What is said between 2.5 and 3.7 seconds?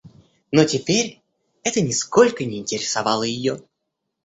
интересовало ее.